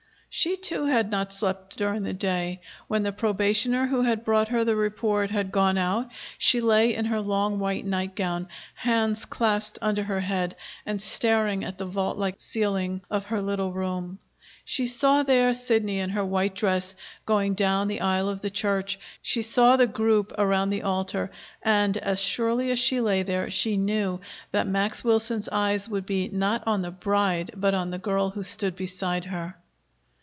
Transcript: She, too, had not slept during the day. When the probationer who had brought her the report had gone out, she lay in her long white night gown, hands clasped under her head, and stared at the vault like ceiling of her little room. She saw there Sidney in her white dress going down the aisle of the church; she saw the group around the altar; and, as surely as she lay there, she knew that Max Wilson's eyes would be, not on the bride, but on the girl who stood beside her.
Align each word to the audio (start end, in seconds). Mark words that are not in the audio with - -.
She, 0.33 0.55
too, 0.55 0.85
had 0.85 1.11
not 1.11 1.33
slept 1.33 1.77
during 1.77 2.03
the 2.03 2.13
day. 2.13 2.61
When 2.87 3.03
the 3.03 3.11
probationer 3.11 3.87
who 3.87 4.03
had 4.03 4.23
brought 4.23 4.47
her 4.47 4.63
the 4.63 4.77
report 4.77 5.29
had 5.29 5.51
gone 5.51 5.77
out, 5.77 6.07
she 6.37 6.61
lay 6.61 6.95
in 6.95 7.03
her 7.03 7.19
long 7.19 7.59
white 7.59 7.85
night 7.85 8.15
gown, 8.15 8.47
hands 8.75 9.25
clasped 9.25 9.77
under 9.81 10.03
her 10.03 10.21
head, 10.21 10.55
and 10.85 11.01
stared 11.01 11.65
at 11.65 11.77
the 11.77 11.85
vault 11.85 12.17
like 12.17 12.35
ceiling 12.39 13.01
of 13.11 13.25
her 13.25 13.41
little 13.41 13.73
room. 13.73 14.19
She 14.63 14.87
saw 14.87 15.23
there 15.23 15.53
Sidney 15.53 15.99
in 15.99 16.11
her 16.11 16.23
white 16.23 16.55
dress 16.55 16.95
going 17.25 17.53
down 17.53 17.89
the 17.89 17.99
aisle 17.99 18.29
of 18.29 18.39
the 18.39 18.49
church; 18.49 18.99
she 19.21 19.41
saw 19.41 19.75
the 19.75 19.85
group 19.85 20.31
around 20.37 20.69
the 20.69 20.83
altar; 20.83 21.29
and, 21.61 21.97
as 21.97 22.21
surely 22.21 22.71
as 22.71 22.79
she 22.79 23.01
lay 23.01 23.21
there, 23.23 23.49
she 23.51 23.75
knew 23.75 24.21
that 24.53 24.65
Max 24.65 25.03
Wilson's 25.03 25.49
eyes 25.49 25.89
would 25.89 26.05
be, 26.05 26.29
not 26.31 26.63
on 26.65 26.83
the 26.83 26.91
bride, 26.91 27.51
but 27.57 27.73
on 27.73 27.91
the 27.91 27.99
girl 27.99 28.29
who 28.29 28.43
stood 28.43 28.77
beside 28.77 29.25
her. 29.25 29.57